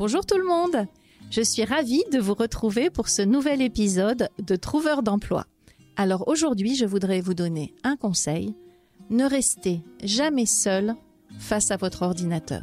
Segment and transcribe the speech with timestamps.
[0.00, 0.86] Bonjour tout le monde
[1.30, 5.44] Je suis ravie de vous retrouver pour ce nouvel épisode de Trouveur d'emploi.
[5.94, 8.54] Alors aujourd'hui, je voudrais vous donner un conseil.
[9.10, 10.94] Ne restez jamais seul
[11.38, 12.62] face à votre ordinateur.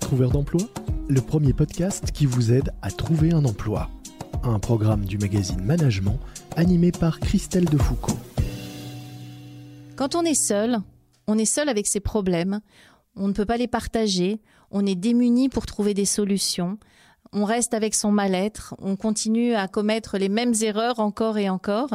[0.00, 0.62] Trouveur d'emploi,
[1.08, 3.90] le premier podcast qui vous aide à trouver un emploi.
[4.42, 6.18] Un programme du magazine Management
[6.56, 8.18] animé par Christelle Defoucault.
[9.94, 10.80] Quand on est seul,
[11.28, 12.60] on est seul avec ses problèmes,
[13.16, 16.78] on ne peut pas les partager, on est démuni pour trouver des solutions,
[17.32, 21.90] on reste avec son mal-être, on continue à commettre les mêmes erreurs encore et encore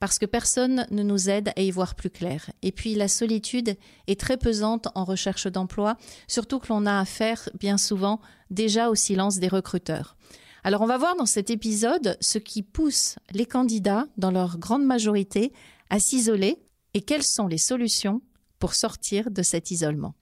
[0.00, 2.50] parce que personne ne nous aide à y voir plus clair.
[2.62, 3.76] Et puis la solitude
[4.06, 8.94] est très pesante en recherche d'emploi, surtout que l'on a affaire bien souvent déjà au
[8.94, 10.16] silence des recruteurs.
[10.64, 14.84] Alors on va voir dans cet épisode ce qui pousse les candidats, dans leur grande
[14.84, 15.52] majorité,
[15.90, 16.56] à s'isoler
[16.94, 18.22] et quelles sont les solutions
[18.58, 20.14] pour sortir de cet isolement.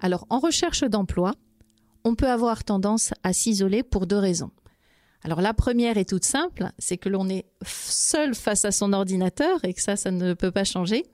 [0.00, 1.34] Alors, en recherche d'emploi,
[2.04, 4.50] on peut avoir tendance à s'isoler pour deux raisons.
[5.22, 9.62] Alors, la première est toute simple, c'est que l'on est seul face à son ordinateur
[9.64, 11.04] et que ça, ça ne peut pas changer.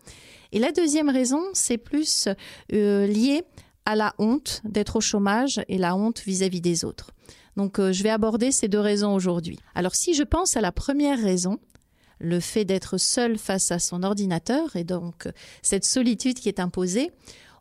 [0.52, 2.28] Et la deuxième raison, c'est plus
[2.72, 3.42] euh, lié
[3.84, 7.10] à la honte d'être au chômage et la honte vis-à-vis des autres.
[7.56, 9.58] Donc, euh, je vais aborder ces deux raisons aujourd'hui.
[9.74, 11.58] Alors, si je pense à la première raison,
[12.18, 15.28] le fait d'être seul face à son ordinateur et donc
[15.62, 17.10] cette solitude qui est imposée,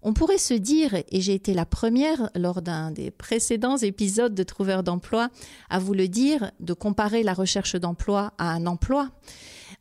[0.06, 4.44] on pourrait se dire, et j'ai été la première lors d'un des précédents épisodes de
[4.44, 5.30] Trouveur d'emploi
[5.67, 9.09] à vous le dire, de comparer la recherche d'emploi à un emploi.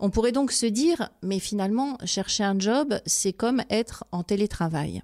[0.00, 5.02] On pourrait donc se dire, mais finalement, chercher un job, c'est comme être en télétravail.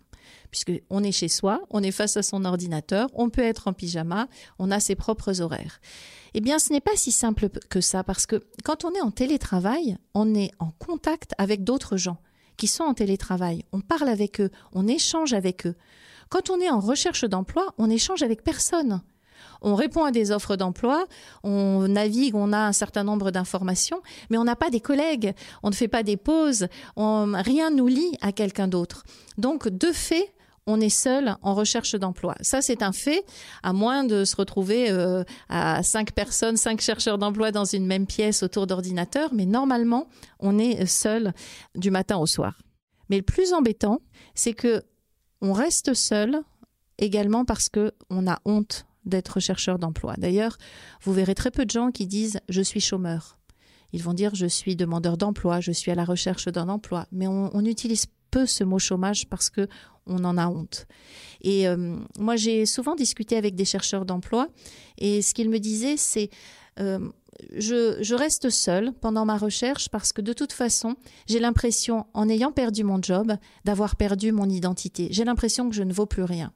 [0.51, 4.27] Puisqu'on est chez soi, on est face à son ordinateur, on peut être en pyjama,
[4.59, 5.83] on a ses propres horaires.
[6.33, 9.11] Eh bien, ce n'est pas si simple que ça, parce que quand on est en
[9.11, 12.17] télétravail, on est en contact avec d'autres gens
[12.61, 13.65] qui sont en télétravail.
[13.73, 15.75] On parle avec eux, on échange avec eux.
[16.29, 19.01] Quand on est en recherche d'emploi, on échange avec personne.
[19.63, 21.07] On répond à des offres d'emploi,
[21.43, 25.71] on navigue, on a un certain nombre d'informations, mais on n'a pas des collègues, on
[25.71, 29.05] ne fait pas des pauses, on, rien nous lie à quelqu'un d'autre.
[29.39, 30.35] Donc, de fait,
[30.71, 32.35] on est seul en recherche d'emploi.
[32.41, 33.25] Ça, c'est un fait,
[33.63, 38.07] à moins de se retrouver euh, à cinq personnes, cinq chercheurs d'emploi dans une même
[38.07, 41.33] pièce autour d'ordinateur, mais normalement, on est seul
[41.75, 42.59] du matin au soir.
[43.09, 44.01] Mais le plus embêtant,
[44.35, 44.83] c'est que
[45.43, 46.39] on reste seul
[46.99, 50.15] également parce que on a honte d'être chercheur d'emploi.
[50.19, 50.57] D'ailleurs,
[51.03, 53.39] vous verrez très peu de gens qui disent je suis chômeur.
[53.93, 57.27] Ils vont dire je suis demandeur d'emploi, je suis à la recherche d'un emploi, mais
[57.27, 59.69] on, on utilise peu ce mot chômage parce que
[60.07, 60.87] on en a honte.
[61.43, 64.49] Et euh, moi, j'ai souvent discuté avec des chercheurs d'emploi
[64.99, 66.31] et ce qu'ils me disaient, c'est
[66.79, 66.99] euh,
[67.57, 70.97] je, je, reste seule pendant ma recherche parce que de toute façon,
[71.27, 73.33] j'ai l'impression, en ayant perdu mon job,
[73.65, 75.09] d'avoir perdu mon identité.
[75.11, 76.53] J'ai l'impression que je ne vaux plus rien.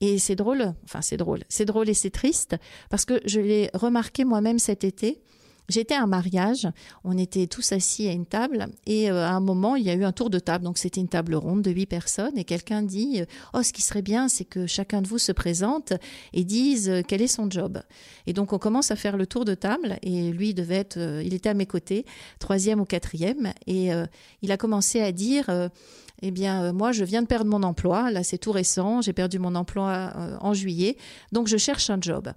[0.00, 2.56] Et c'est drôle, enfin c'est drôle, c'est drôle et c'est triste
[2.88, 5.20] parce que je l'ai remarqué moi-même cet été.
[5.70, 6.68] J'étais à un mariage,
[7.04, 9.94] on était tous assis à une table et euh, à un moment il y a
[9.94, 12.82] eu un tour de table, donc c'était une table ronde de huit personnes et quelqu'un
[12.82, 13.22] dit
[13.54, 15.92] oh ce qui serait bien c'est que chacun de vous se présente
[16.32, 17.80] et dise euh, quel est son job.
[18.26, 21.22] Et donc on commence à faire le tour de table et lui devait être, euh,
[21.24, 22.04] il était à mes côtés,
[22.40, 23.90] troisième ou quatrième et
[24.42, 25.70] il a commencé à dire
[26.22, 28.10] eh bien, moi, je viens de perdre mon emploi.
[28.10, 29.00] Là, c'est tout récent.
[29.00, 30.96] J'ai perdu mon emploi en juillet.
[31.32, 32.32] Donc, je cherche un job.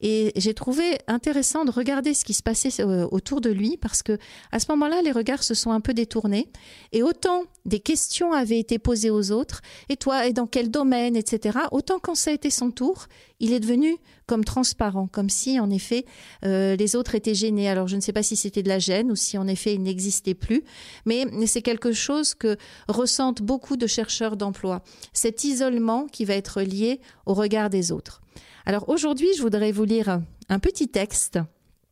[0.00, 4.02] Et j'ai trouvé intéressant de regarder ce qui se passait euh, autour de lui parce
[4.02, 4.18] que
[4.52, 6.48] à ce moment-là, les regards se sont un peu détournés
[6.92, 11.16] et autant des questions avaient été posées aux autres, et toi, et dans quel domaine,
[11.16, 13.06] etc., autant quand ça a été son tour,
[13.40, 16.04] il est devenu comme transparent, comme si en effet
[16.44, 17.68] euh, les autres étaient gênés.
[17.68, 19.82] Alors je ne sais pas si c'était de la gêne ou si en effet il
[19.82, 20.64] n'existait plus,
[21.06, 22.56] mais c'est quelque chose que
[22.88, 24.82] ressentent beaucoup de chercheurs d'emploi,
[25.12, 28.22] cet isolement qui va être lié au regard des autres.
[28.68, 30.20] Alors aujourd'hui, je voudrais vous lire
[30.50, 31.38] un petit texte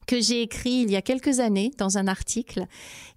[0.06, 2.66] que j'ai écrit il y a quelques années dans un article.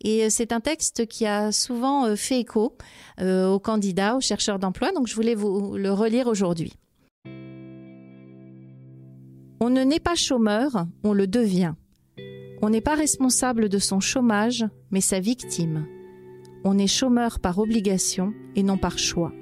[0.01, 2.77] Et euh, c'est un texte qui a souvent euh, fait écho
[3.19, 4.93] euh, aux candidats, aux chercheurs d'emploi.
[4.93, 6.71] Donc je voulais vous le relire aujourd'hui.
[9.59, 11.73] On ne naît pas chômeur, on le devient.
[12.61, 15.85] On n'est pas responsable de son chômage, mais sa victime.
[16.63, 19.33] On est chômeur par obligation et non par choix.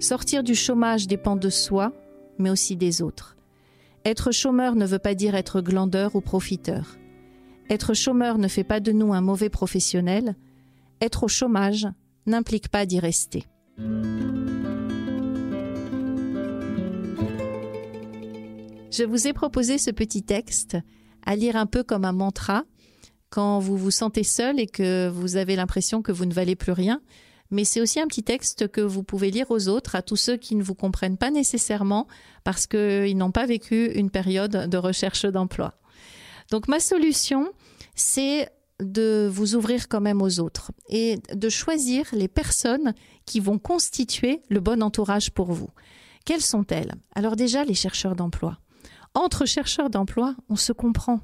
[0.00, 1.92] Sortir du chômage dépend de soi,
[2.38, 3.36] mais aussi des autres.
[4.04, 6.96] Être chômeur ne veut pas dire être glandeur ou profiteur.
[7.70, 10.34] Être chômeur ne fait pas de nous un mauvais professionnel.
[11.00, 11.86] Être au chômage
[12.26, 13.44] n'implique pas d'y rester.
[18.90, 20.76] Je vous ai proposé ce petit texte
[21.24, 22.64] à lire un peu comme un mantra
[23.30, 26.72] quand vous vous sentez seul et que vous avez l'impression que vous ne valez plus
[26.72, 27.00] rien.
[27.52, 30.38] Mais c'est aussi un petit texte que vous pouvez lire aux autres, à tous ceux
[30.38, 32.08] qui ne vous comprennent pas nécessairement
[32.44, 35.74] parce qu'ils n'ont pas vécu une période de recherche d'emploi.
[36.50, 37.52] Donc ma solution,
[37.94, 38.48] c'est
[38.80, 42.94] de vous ouvrir quand même aux autres et de choisir les personnes
[43.26, 45.68] qui vont constituer le bon entourage pour vous.
[46.24, 46.94] Quelles sont-elles?
[47.14, 48.58] Alors déjà, les chercheurs d'emploi.
[49.14, 51.20] Entre chercheurs d'emploi, on se comprend.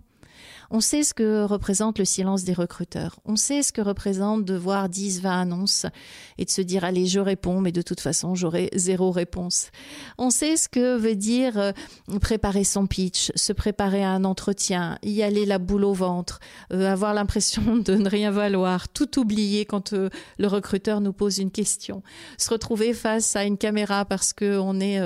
[0.70, 3.20] On sait ce que représente le silence des recruteurs.
[3.24, 5.86] On sait ce que représente de voir 10, 20 annonces
[6.36, 9.70] et de se dire allez, je réponds, mais de toute façon, j'aurai zéro réponse.
[10.18, 11.72] On sait ce que veut dire euh,
[12.20, 16.38] préparer son pitch, se préparer à un entretien, y aller la boule au ventre,
[16.74, 21.38] euh, avoir l'impression de ne rien valoir, tout oublier quand euh, le recruteur nous pose
[21.38, 22.02] une question,
[22.36, 25.00] se retrouver face à une caméra parce qu'on est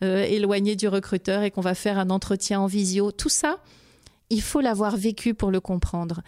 [0.00, 3.10] éloigné du recruteur et qu'on va faire un entretien en visio.
[3.10, 3.58] Tout ça,
[4.30, 6.22] il faut l'avoir vécu pour le comprendre.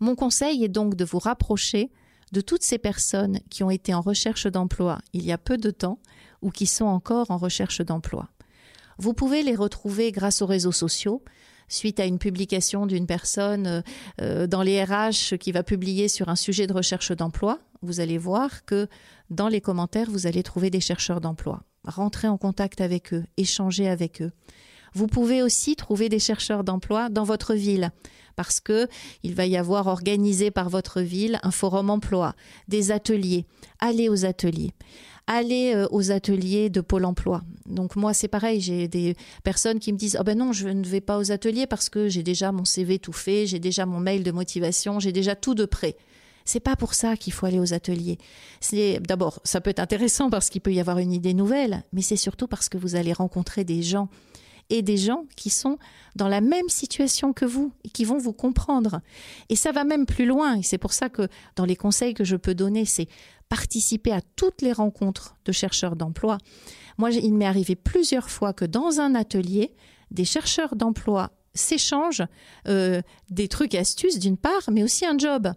[0.00, 1.90] Mon conseil est donc de vous rapprocher
[2.32, 5.70] de toutes ces personnes qui ont été en recherche d'emploi il y a peu de
[5.70, 6.00] temps
[6.42, 8.28] ou qui sont encore en recherche d'emploi.
[8.98, 11.22] Vous pouvez les retrouver grâce aux réseaux sociaux,
[11.68, 13.82] suite à une publication d'une personne
[14.20, 17.58] euh, dans les RH qui va publier sur un sujet de recherche d'emploi.
[17.82, 18.88] Vous allez voir que
[19.30, 21.62] dans les commentaires, vous allez trouver des chercheurs d'emploi.
[21.84, 24.32] Rentrez en contact avec eux, échangez avec eux.
[24.94, 27.90] Vous pouvez aussi trouver des chercheurs d'emploi dans votre ville
[28.36, 28.88] parce que
[29.22, 32.34] il va y avoir organisé par votre ville un forum emploi,
[32.68, 33.44] des ateliers.
[33.80, 34.72] Allez aux ateliers.
[35.26, 37.42] Allez euh, aux ateliers de Pôle emploi.
[37.66, 40.84] Donc moi c'est pareil, j'ai des personnes qui me disent "Oh ben non, je ne
[40.84, 44.00] vais pas aux ateliers parce que j'ai déjà mon CV tout fait, j'ai déjà mon
[44.00, 45.96] mail de motivation, j'ai déjà tout de prêt."
[46.44, 48.18] C'est pas pour ça qu'il faut aller aux ateliers.
[48.60, 52.02] C'est d'abord, ça peut être intéressant parce qu'il peut y avoir une idée nouvelle, mais
[52.02, 54.10] c'est surtout parce que vous allez rencontrer des gens
[54.70, 55.78] et des gens qui sont
[56.16, 59.00] dans la même situation que vous et qui vont vous comprendre.
[59.48, 60.56] Et ça va même plus loin.
[60.56, 63.08] Et c'est pour ça que dans les conseils que je peux donner, c'est
[63.48, 66.38] participer à toutes les rencontres de chercheurs d'emploi.
[66.98, 69.74] Moi, il m'est arrivé plusieurs fois que dans un atelier,
[70.10, 72.24] des chercheurs d'emploi s'échangent
[72.68, 75.52] euh, des trucs astuces d'une part, mais aussi un job.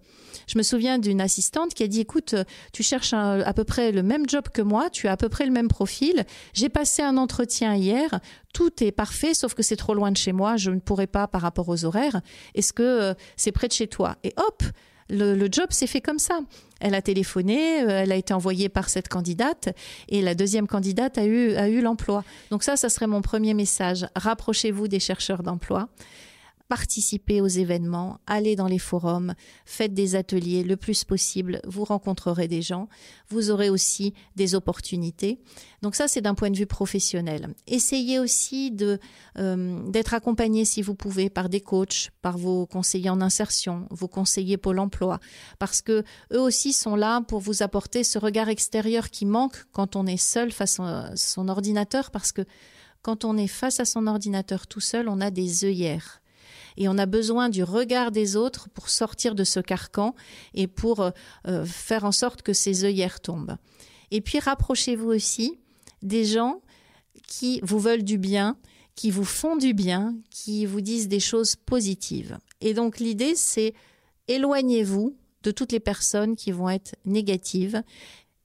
[0.48, 2.36] Je me souviens d'une assistante qui a dit écoute,
[2.72, 5.46] tu cherches à peu près le même job que moi, tu as à peu près
[5.46, 6.26] le même profil.
[6.54, 8.20] J'ai passé un entretien hier,
[8.54, 11.28] tout est parfait, sauf que c'est trop loin de chez moi, je ne pourrais pas
[11.28, 12.22] par rapport aux horaires.
[12.56, 14.16] Est-ce que euh, c'est près de chez toi?
[14.24, 14.64] Et hop,
[15.10, 16.40] le, job s'est fait comme ça.
[16.80, 19.70] Elle a téléphoné, euh, elle a été envoyée par cette candidate
[20.10, 22.24] et la deuxième candidate a eu, a eu l'emploi.
[22.52, 24.08] Donc ça, ça serait mon premier message.
[24.16, 25.90] Rapprochez-vous des chercheurs d'emploi
[26.68, 29.34] participez aux événements, allez dans les forums,
[29.66, 30.64] faites des ateliers.
[30.64, 32.88] Le plus possible, vous rencontrerez des gens,
[33.30, 35.40] vous aurez aussi des opportunités.
[35.82, 37.54] Donc ça, c'est d'un point de vue professionnel.
[37.68, 38.76] Essayez aussi
[39.38, 44.08] euh, d'être accompagné si vous pouvez par des coachs, par vos conseillers en insertion, vos
[44.08, 45.20] conseillers Pôle Emploi,
[45.60, 46.04] parce que
[46.34, 50.18] eux aussi sont là pour vous apporter ce regard extérieur qui manque quand on est
[50.18, 52.44] seul face à son ordinateur, parce que
[53.02, 56.22] quand on est face à son ordinateur tout seul, on a des œillères
[56.78, 60.16] et on a besoin du regard des autres pour sortir de ce carcan
[60.54, 61.12] et pour euh,
[61.48, 63.58] euh, faire en sorte que ces œillères tombent.
[64.12, 65.60] Et puis rapprochez-vous aussi
[66.02, 66.62] des gens
[67.28, 68.58] qui vous veulent du bien,
[68.96, 72.38] qui vous font du bien, qui vous disent des choses positives.
[72.62, 73.74] Et donc l'idée, c'est
[74.28, 77.82] éloignez-vous de toutes les personnes qui vont être négatives,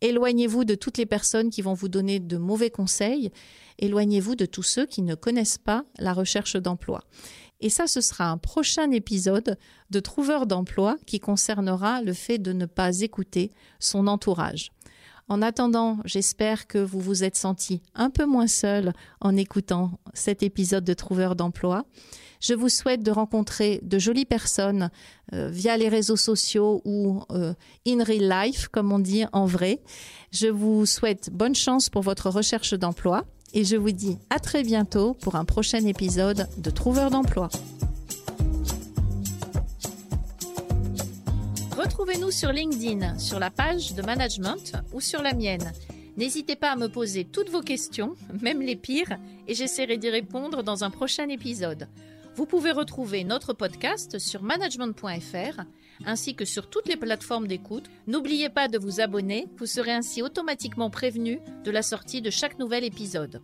[0.01, 3.31] éloignez-vous de toutes les personnes qui vont vous donner de mauvais conseils,
[3.79, 7.05] éloignez-vous de tous ceux qui ne connaissent pas la recherche d'emploi.
[7.63, 9.57] Et ça, ce sera un prochain épisode
[9.91, 14.73] de Trouveur d'emploi qui concernera le fait de ne pas écouter son entourage.
[15.29, 20.43] En attendant, j'espère que vous vous êtes senti un peu moins seul en écoutant cet
[20.43, 21.87] épisode de Trouveur d'emploi.
[22.41, 24.91] Je vous souhaite de rencontrer de jolies personnes
[25.33, 27.55] euh, via les réseaux sociaux ou euh,
[27.87, 29.81] in real life, comme on dit en vrai.
[30.33, 34.63] Je vous souhaite bonne chance pour votre recherche d'emploi et je vous dis à très
[34.63, 37.49] bientôt pour un prochain épisode de Trouveur d'emploi.
[41.77, 45.73] Retrouvez-nous sur LinkedIn, sur la page de management ou sur la mienne.
[46.17, 49.19] N'hésitez pas à me poser toutes vos questions, même les pires,
[49.49, 51.89] et j'essaierai d'y répondre dans un prochain épisode.
[52.35, 55.63] Vous pouvez retrouver notre podcast sur management.fr
[56.07, 57.91] ainsi que sur toutes les plateformes d'écoute.
[58.07, 62.59] N'oubliez pas de vous abonner, vous serez ainsi automatiquement prévenu de la sortie de chaque
[62.59, 63.43] nouvel épisode.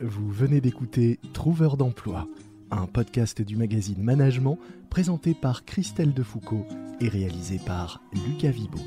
[0.00, 2.26] Vous venez d'écouter Trouveur d'emploi,
[2.70, 4.58] un podcast du magazine Management
[4.90, 6.66] présenté par Christelle Defoucault
[7.00, 8.80] et réalisé par Lucas Vibo.